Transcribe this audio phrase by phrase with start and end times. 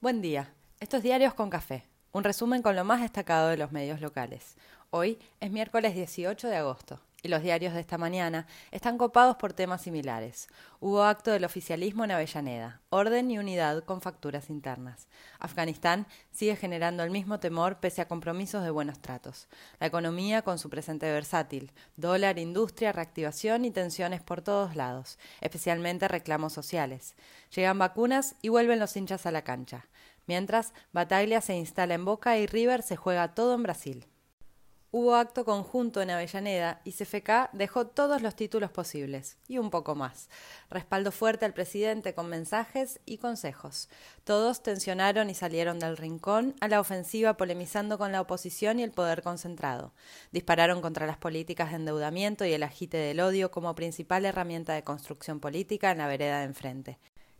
[0.00, 0.54] Buen día.
[0.78, 1.82] Estos diarios con café.
[2.12, 4.56] Un resumen con lo más destacado de los medios locales.
[4.90, 9.52] Hoy es miércoles 18 de agosto y los diarios de esta mañana están copados por
[9.52, 10.48] temas similares.
[10.80, 15.08] Hubo acto del oficialismo en Avellaneda, orden y unidad con facturas internas.
[15.40, 19.48] Afganistán sigue generando el mismo temor pese a compromisos de buenos tratos.
[19.80, 26.06] La economía con su presente versátil, dólar, industria, reactivación y tensiones por todos lados, especialmente
[26.06, 27.16] reclamos sociales.
[27.54, 29.86] Llegan vacunas y vuelven los hinchas a la cancha.
[30.28, 34.06] Mientras, Bataglia se instala en Boca y River se juega todo en Brasil.
[34.90, 39.94] Hubo acto conjunto en Avellaneda y CFK dejó todos los títulos posibles, y un poco
[39.94, 40.30] más.
[40.70, 43.90] Respaldo fuerte al presidente con mensajes y consejos.
[44.24, 48.92] Todos tensionaron y salieron del rincón a la ofensiva polemizando con la oposición y el
[48.92, 49.92] poder concentrado.
[50.32, 54.84] Dispararon contra las políticas de endeudamiento y el agite del odio como principal herramienta de
[54.84, 56.98] construcción política en la vereda de enfrente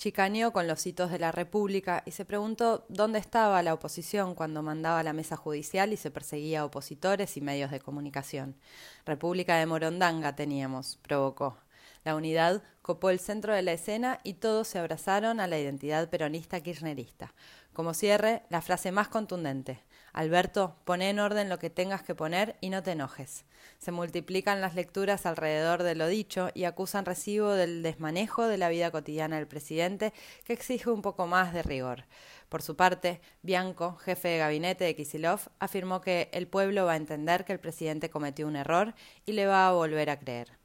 [0.00, 4.62] chicaneó con los hitos de la República y se preguntó dónde estaba la oposición cuando
[4.62, 8.56] mandaba la mesa judicial y se perseguía a opositores y medios de comunicación.
[9.04, 11.58] República de Morondanga teníamos, provocó.
[12.02, 16.08] La unidad copó el centro de la escena y todos se abrazaron a la identidad
[16.08, 17.34] peronista kirchnerista.
[17.74, 19.82] Como cierre, la frase más contundente.
[20.12, 23.44] Alberto, pone en orden lo que tengas que poner y no te enojes.
[23.78, 28.68] Se multiplican las lecturas alrededor de lo dicho y acusan recibo del desmanejo de la
[28.68, 30.12] vida cotidiana del presidente,
[30.44, 32.04] que exige un poco más de rigor.
[32.48, 36.96] Por su parte, Bianco, jefe de gabinete de Kisilov, afirmó que el pueblo va a
[36.96, 40.59] entender que el presidente cometió un error y le va a volver a creer.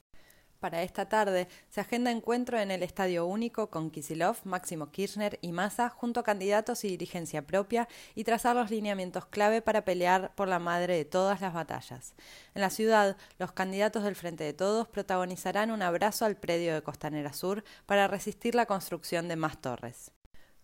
[0.65, 5.51] Para esta tarde se agenda encuentro en el Estadio Único con Kisilov, Máximo Kirchner y
[5.51, 10.47] Massa junto a candidatos y dirigencia propia y trazar los lineamientos clave para pelear por
[10.47, 12.15] la madre de todas las batallas.
[12.55, 16.81] En la ciudad, los candidatos del Frente de Todos protagonizarán un abrazo al predio de
[16.81, 20.13] Costanera Sur para resistir la construcción de más torres.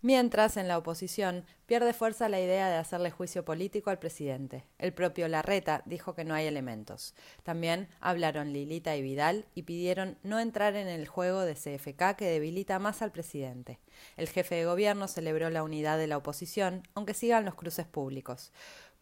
[0.04, 4.66] Mientras, en la oposición, pierde fuerza la idea de hacerle juicio político al presidente.
[4.80, 7.14] El propio Larreta dijo que no hay elementos.
[7.44, 12.26] También hablaron Lilita y Vidal y pidieron no entrar en el juego de CFK que
[12.26, 13.80] debilita más al presidente.
[14.18, 18.52] El jefe de gobierno celebró la unidad de la oposición, aunque sigan los cruces públicos.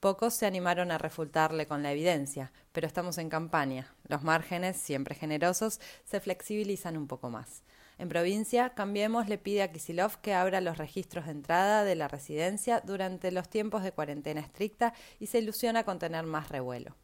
[0.02, 3.94] Pocos se animaron a refutarle con la evidencia, pero estamos en campaña.
[4.08, 7.64] Los márgenes, siempre generosos, se flexibilizan un poco más.
[8.00, 12.08] En provincia, Cambiemos le pide a Kisilov que abra los registros de entrada de la
[12.08, 16.96] residencia durante los tiempos de cuarentena estricta y se ilusiona con tener más revuelo.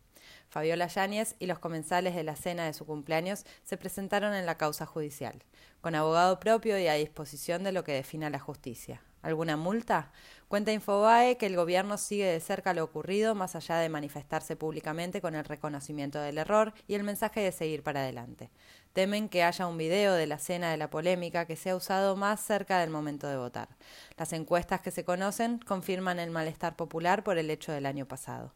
[0.48, 4.58] Fabiola Yáñez y los comensales de la cena de su cumpleaños se presentaron en la
[4.58, 5.44] causa judicial,
[5.82, 9.02] con abogado propio y a disposición de lo que defina la justicia.
[9.26, 10.12] ¿Alguna multa?
[10.48, 15.20] Cuenta Infobae que el gobierno sigue de cerca lo ocurrido, más allá de manifestarse públicamente
[15.20, 18.52] con el reconocimiento del error y el mensaje de seguir para adelante.
[18.94, 22.40] Temen que haya un video de la cena de la polémica que sea usado más
[22.40, 23.70] cerca del momento de votar.
[24.16, 28.54] Las encuestas que se conocen confirman el malestar popular por el hecho del año pasado.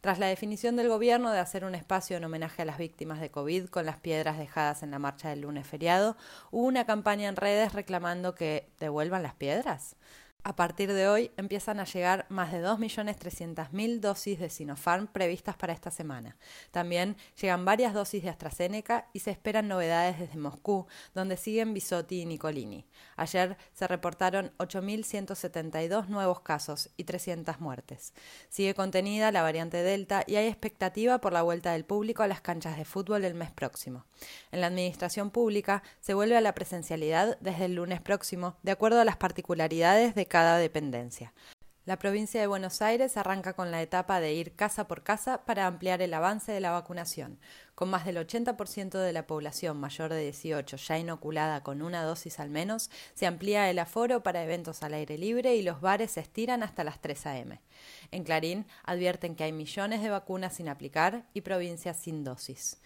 [0.00, 3.30] Tras la definición del gobierno de hacer un espacio en homenaje a las víctimas de
[3.30, 6.16] COVID con las piedras dejadas en la marcha del lunes feriado,
[6.50, 9.96] hubo una campaña en redes reclamando que devuelvan las piedras.
[10.42, 15.74] A partir de hoy empiezan a llegar más de 2.300.000 dosis de Sinopharm previstas para
[15.74, 16.38] esta semana.
[16.70, 22.22] También llegan varias dosis de AstraZeneca y se esperan novedades desde Moscú, donde siguen Bisotti
[22.22, 22.86] y Nicolini.
[23.16, 28.14] Ayer se reportaron 8.172 nuevos casos y 300 muertes.
[28.48, 32.40] Sigue contenida la variante Delta y hay expectativa por la vuelta del público a las
[32.40, 34.06] canchas de fútbol el mes próximo.
[34.52, 39.00] En la administración pública se vuelve a la presencialidad desde el lunes próximo, de acuerdo
[39.00, 41.34] a las particularidades de cada dependencia.
[41.86, 45.66] La provincia de Buenos Aires arranca con la etapa de ir casa por casa para
[45.66, 47.40] ampliar el avance de la vacunación.
[47.74, 52.38] Con más del 80% de la población mayor de 18 ya inoculada con una dosis
[52.38, 56.20] al menos, se amplía el aforo para eventos al aire libre y los bares se
[56.20, 57.60] estiran hasta las 3 a.m.
[58.12, 62.80] En Clarín advierten que hay millones de vacunas sin aplicar y provincias sin dosis.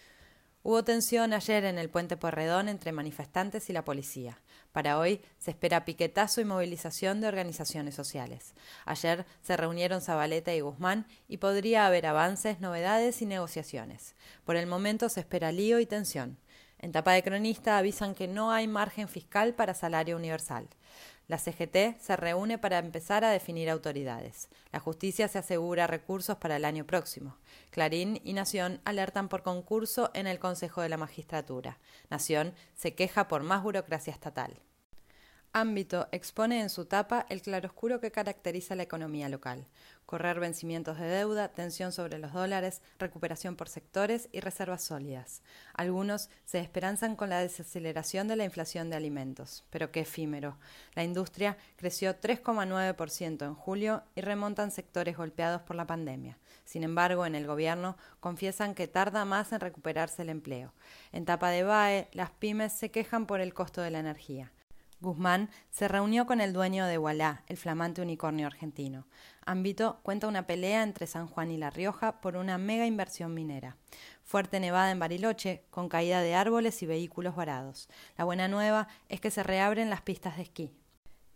[0.67, 4.41] Hubo tensión ayer en el puente Porredón entre manifestantes y la policía.
[4.73, 8.55] Para hoy se espera piquetazo y movilización de organizaciones sociales.
[8.87, 14.15] Ayer se reunieron Zabaleta y Guzmán y podría haber avances, novedades y negociaciones.
[14.47, 16.39] Por el momento se espera lío y tensión.
[16.79, 20.69] En tapa de cronista avisan que no hay margen fiscal para salario universal.
[21.27, 24.49] La CGT se reúne para empezar a definir autoridades.
[24.73, 27.39] La justicia se asegura recursos para el año próximo.
[27.71, 31.79] Clarín y Nación alertan por concurso en el Consejo de la Magistratura.
[32.11, 34.61] Nación se queja por más burocracia estatal.
[35.57, 39.69] Ámbito expone en su tapa el claroscuro que caracteriza la economía local.
[40.05, 45.43] Correr vencimientos de deuda, tensión sobre los dólares, recuperación por sectores y reservas sólidas.
[45.73, 50.59] Algunos se esperanzan con la desaceleración de la inflación de alimentos, pero qué efímero.
[50.97, 56.37] La industria creció 3,9% en julio y remontan sectores golpeados por la pandemia.
[56.65, 60.73] Sin embargo, en el gobierno confiesan que tarda más en recuperarse el empleo.
[61.13, 64.51] En tapa de BAE, las pymes se quejan por el costo de la energía.
[65.05, 69.07] Guzmán se reunió con el dueño de Wallah, el flamante unicornio argentino.
[69.47, 73.77] Ámbito cuenta una pelea entre San Juan y La Rioja por una mega inversión minera.
[74.25, 77.89] Fuerte nevada en Bariloche, con caída de árboles y vehículos varados.
[78.19, 80.73] La buena nueva es que se reabren las pistas de esquí.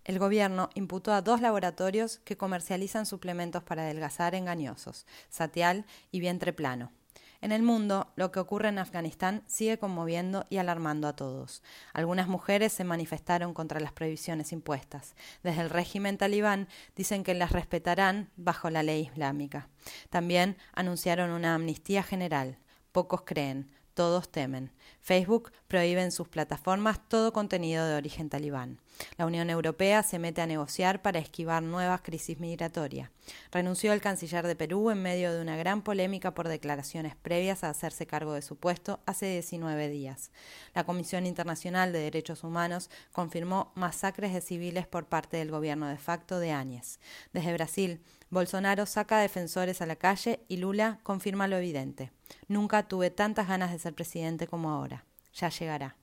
[0.05, 6.55] El gobierno imputó a dos laboratorios que comercializan suplementos para adelgazar engañosos, Satial y Vientre
[6.55, 6.93] Plano.
[7.41, 11.63] En el mundo, lo que ocurre en Afganistán sigue conmoviendo y alarmando a todos.
[11.93, 15.15] Algunas mujeres se manifestaron contra las prohibiciones impuestas.
[15.45, 19.69] Desde el régimen talibán dicen que las respetarán bajo la ley islámica.
[20.11, 22.59] También anunciaron una amnistía general.
[22.91, 24.73] Pocos creen, todos temen.
[25.01, 28.81] Facebook prohíbe en sus plataformas todo contenido de origen talibán.
[29.17, 33.11] La Unión Europea se mete a negociar para esquivar nuevas crisis migratorias.
[33.53, 37.71] Renunció el canciller de Perú en medio de una gran polémica por declaraciones previas a
[37.71, 40.31] hacerse cargo de su puesto hace 19 días.
[40.75, 45.99] La Comisión Internacional de Derechos Humanos confirmó masacres de civiles por parte del gobierno de
[45.99, 46.99] facto de Áñez.
[47.33, 52.13] Desde Brasil, Bolsonaro saca defensores a la calle y Lula confirma lo evidente.
[52.47, 55.05] Nunca tuve tantas ganas de ser presidente como ahora.
[55.35, 55.97] Ya llegará.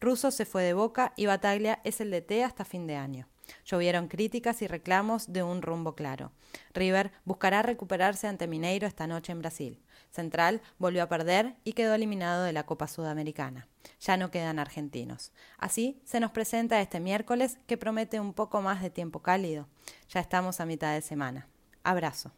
[0.00, 3.28] Russo se fue de boca y Bataglia es el de T hasta fin de año.
[3.64, 6.32] Llovieron críticas y reclamos de un rumbo claro.
[6.74, 9.80] River buscará recuperarse ante Mineiro esta noche en Brasil.
[10.10, 13.68] Central volvió a perder y quedó eliminado de la Copa Sudamericana.
[14.00, 15.32] Ya no quedan argentinos.
[15.58, 19.68] Así se nos presenta este miércoles que promete un poco más de tiempo cálido.
[20.10, 21.48] Ya estamos a mitad de semana.
[21.82, 22.32] Abrazo.